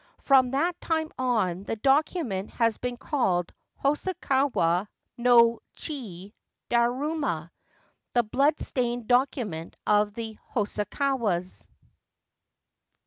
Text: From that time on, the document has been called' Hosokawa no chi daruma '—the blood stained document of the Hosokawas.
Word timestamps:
From 0.21 0.49
that 0.49 0.81
time 0.81 1.11
on, 1.19 1.65
the 1.65 1.75
document 1.75 2.49
has 2.53 2.79
been 2.79 2.97
called' 2.97 3.53
Hosokawa 3.85 4.87
no 5.15 5.57
chi 5.79 6.33
daruma 6.71 7.51
'—the 8.15 8.23
blood 8.23 8.59
stained 8.59 9.05
document 9.07 9.75
of 9.85 10.15
the 10.15 10.39
Hosokawas. 10.55 11.67